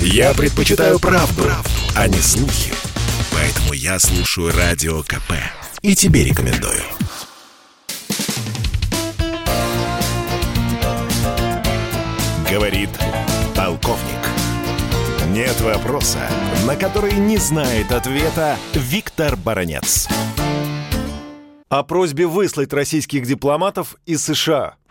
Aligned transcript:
Я 0.00 0.34
предпочитаю 0.34 0.98
правду, 0.98 1.42
правду, 1.42 1.70
а 1.94 2.08
не 2.08 2.18
слухи. 2.18 2.72
Поэтому 3.32 3.72
я 3.72 3.98
слушаю 3.98 4.52
Радио 4.56 5.02
КП. 5.02 5.32
И 5.82 5.94
тебе 5.94 6.24
рекомендую. 6.24 6.82
Говорит 12.50 12.90
полковник. 13.54 14.02
Нет 15.28 15.60
вопроса, 15.60 16.30
на 16.66 16.76
который 16.76 17.12
не 17.14 17.36
знает 17.36 17.92
ответа 17.92 18.56
Виктор 18.74 19.36
Баранец. 19.36 20.08
О 21.68 21.82
просьбе 21.82 22.26
выслать 22.26 22.72
российских 22.72 23.26
дипломатов 23.26 23.96
из 24.06 24.24
США– 24.24 24.76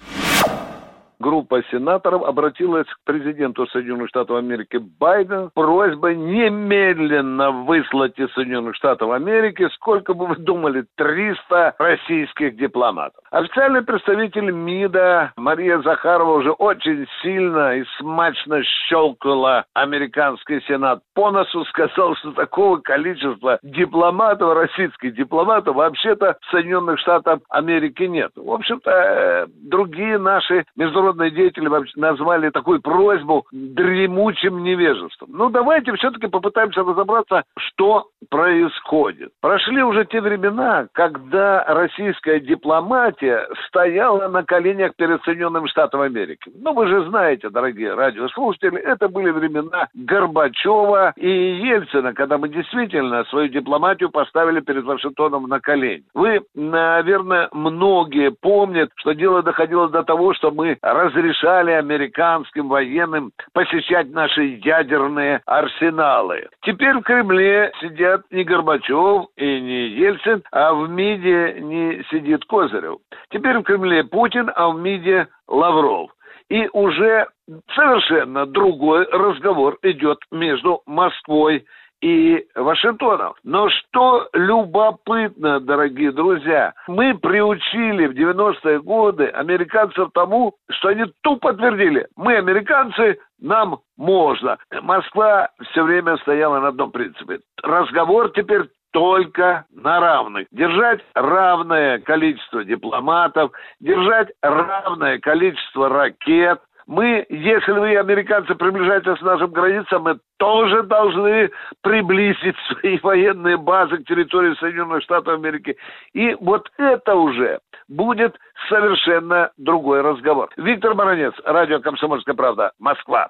группа 1.19 1.61
сенаторов 1.71 2.23
обратилась 2.23 2.87
к 2.87 3.05
президенту 3.05 3.67
Соединенных 3.67 4.09
Штатов 4.09 4.37
Америки 4.37 4.77
Байдену 4.99 5.49
с 5.49 5.53
просьбой 5.53 6.15
немедленно 6.15 7.51
выслать 7.51 8.17
из 8.19 8.31
Соединенных 8.33 8.75
Штатов 8.75 9.11
Америки, 9.11 9.67
сколько 9.75 10.13
бы 10.13 10.27
вы 10.27 10.35
думали, 10.37 10.85
300 10.95 11.75
российских 11.77 12.57
дипломатов. 12.57 13.23
Официальный 13.31 13.81
представитель 13.81 14.51
МИДа 14.51 15.33
Мария 15.37 15.79
Захарова 15.81 16.37
уже 16.37 16.51
очень 16.51 17.07
сильно 17.21 17.77
и 17.77 17.83
смачно 17.97 18.61
щелкала 18.87 19.65
американский 19.73 20.61
сенат 20.67 21.01
по 21.13 21.31
носу, 21.31 21.63
сказал, 21.65 22.15
что 22.15 22.31
такого 22.31 22.77
количества 22.77 23.59
дипломатов, 23.63 24.53
российских 24.53 25.15
дипломатов, 25.15 25.75
вообще-то 25.75 26.37
в 26.41 26.51
Соединенных 26.51 26.99
Штатах 26.99 27.39
Америки 27.49 28.03
нет. 28.03 28.31
В 28.35 28.51
общем-то, 28.51 28.91
э, 28.91 29.47
другие 29.63 30.17
наши 30.17 30.65
международные 30.75 31.04
международные 31.05 31.31
деятели 31.31 31.69
назвали 31.95 32.49
такую 32.49 32.81
просьбу 32.81 33.45
дремучим 33.51 34.63
невежеством. 34.63 35.29
Ну, 35.31 35.49
давайте 35.49 35.93
все-таки 35.93 36.27
попытаемся 36.27 36.81
разобраться, 36.81 37.43
что 37.57 38.07
происходит. 38.29 39.31
Прошли 39.41 39.83
уже 39.83 40.05
те 40.05 40.21
времена, 40.21 40.87
когда 40.93 41.63
российская 41.65 42.39
дипломатия 42.39 43.47
стояла 43.67 44.27
на 44.27 44.43
коленях 44.43 44.95
перед 44.95 45.21
Соединенными 45.23 45.67
Штатами 45.67 46.05
Америки. 46.05 46.51
Ну, 46.55 46.73
вы 46.73 46.87
же 46.87 47.05
знаете, 47.05 47.49
дорогие 47.49 47.93
радиослушатели, 47.93 48.77
это 48.77 49.07
были 49.07 49.29
времена 49.29 49.87
Горбачева 49.93 51.13
и 51.17 51.29
Ельцина, 51.29 52.13
когда 52.13 52.37
мы 52.37 52.49
действительно 52.49 53.23
свою 53.25 53.49
дипломатию 53.49 54.09
поставили 54.09 54.59
перед 54.61 54.83
Вашингтоном 54.83 55.43
на 55.47 55.59
колени. 55.59 56.03
Вы, 56.13 56.41
наверное, 56.55 57.49
многие 57.51 58.31
помнят, 58.31 58.89
что 58.95 59.13
дело 59.13 59.43
доходило 59.43 59.89
до 59.89 60.03
того, 60.03 60.33
что 60.33 60.51
мы 60.51 60.77
разрешали 60.95 61.71
американским 61.71 62.69
военным 62.69 63.31
посещать 63.53 64.11
наши 64.11 64.59
ядерные 64.63 65.41
арсеналы. 65.45 66.47
Теперь 66.61 66.93
в 66.97 67.01
Кремле 67.01 67.71
сидят 67.81 68.21
не 68.31 68.43
Горбачев 68.43 69.27
и 69.35 69.61
не 69.61 69.87
Ельцин, 69.89 70.43
а 70.51 70.73
в 70.73 70.89
МИДе 70.89 71.59
не 71.61 72.03
сидит 72.09 72.45
Козырев. 72.45 72.99
Теперь 73.29 73.57
в 73.57 73.63
Кремле 73.63 74.03
Путин, 74.03 74.49
а 74.55 74.69
в 74.69 74.79
МИДе 74.79 75.27
Лавров. 75.47 76.11
И 76.49 76.69
уже 76.73 77.27
совершенно 77.75 78.45
другой 78.45 79.05
разговор 79.11 79.77
идет 79.81 80.19
между 80.31 80.81
Москвой 80.85 81.65
и 82.01 82.45
Вашингтоном. 82.55 83.33
Но 83.43 83.69
что 83.69 84.27
любопытно, 84.33 85.59
дорогие 85.59 86.11
друзья, 86.11 86.73
мы 86.87 87.17
приучили 87.17 88.07
в 88.07 88.11
90-е 88.11 88.81
годы 88.81 89.25
американцев 89.27 90.09
тому, 90.13 90.53
что 90.69 90.89
они 90.89 91.05
тупо 91.21 91.53
твердили, 91.53 92.07
мы 92.15 92.37
американцы, 92.37 93.19
нам 93.39 93.79
можно. 93.97 94.57
Москва 94.81 95.49
все 95.71 95.83
время 95.83 96.17
стояла 96.17 96.59
на 96.59 96.69
одном 96.69 96.91
принципе. 96.91 97.39
Разговор 97.61 98.31
теперь 98.31 98.69
только 98.91 99.65
на 99.73 99.99
равных. 99.99 100.47
Держать 100.51 101.01
равное 101.13 101.99
количество 101.99 102.63
дипломатов, 102.63 103.51
держать 103.79 104.29
равное 104.41 105.19
количество 105.19 105.89
ракет– 105.89 106.59
мы, 106.87 107.25
если 107.29 107.71
вы, 107.71 107.97
американцы, 107.97 108.53
приближаетесь 108.55 109.19
к 109.19 109.23
нашим 109.23 109.51
границам, 109.51 110.03
мы 110.03 110.19
тоже 110.37 110.83
должны 110.83 111.49
приблизить 111.81 112.55
свои 112.69 112.99
военные 112.99 113.57
базы 113.57 113.97
к 113.97 114.05
территории 114.05 114.55
Соединенных 114.55 115.03
Штатов 115.03 115.35
Америки. 115.35 115.75
И 116.13 116.35
вот 116.39 116.69
это 116.77 117.15
уже 117.15 117.59
будет 117.87 118.35
совершенно 118.69 119.51
другой 119.57 120.01
разговор. 120.01 120.49
Виктор 120.57 120.93
Баранец, 120.93 121.33
радио 121.43 121.79
«Комсомольская 121.79 122.35
правда», 122.35 122.71
Москва. 122.79 123.29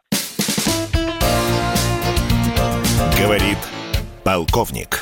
Говорит 3.21 3.57
полковник. 4.23 4.99